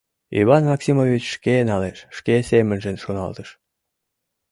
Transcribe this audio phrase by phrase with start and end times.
[0.41, 3.49] «Иван Максимович шке налеш»,— шке семынже шоналтыш.